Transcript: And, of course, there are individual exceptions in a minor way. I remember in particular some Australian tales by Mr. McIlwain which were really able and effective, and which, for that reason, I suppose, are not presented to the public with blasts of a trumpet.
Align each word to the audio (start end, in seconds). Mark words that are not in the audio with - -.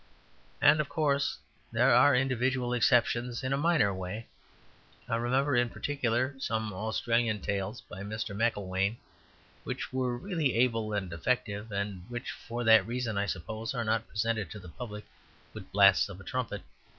And, 0.63 0.81
of 0.81 0.89
course, 0.89 1.37
there 1.71 1.93
are 1.93 2.15
individual 2.15 2.73
exceptions 2.73 3.43
in 3.43 3.53
a 3.53 3.55
minor 3.55 3.93
way. 3.93 4.25
I 5.07 5.15
remember 5.17 5.55
in 5.55 5.69
particular 5.69 6.33
some 6.39 6.73
Australian 6.73 7.39
tales 7.39 7.81
by 7.81 8.01
Mr. 8.01 8.35
McIlwain 8.35 8.95
which 9.63 9.93
were 9.93 10.17
really 10.17 10.55
able 10.55 10.91
and 10.93 11.13
effective, 11.13 11.71
and 11.71 12.03
which, 12.09 12.31
for 12.31 12.63
that 12.63 12.87
reason, 12.87 13.15
I 13.19 13.27
suppose, 13.27 13.75
are 13.75 13.83
not 13.85 14.07
presented 14.07 14.49
to 14.49 14.59
the 14.59 14.69
public 14.69 15.05
with 15.53 15.71
blasts 15.71 16.09
of 16.09 16.19
a 16.19 16.23
trumpet. 16.23 16.63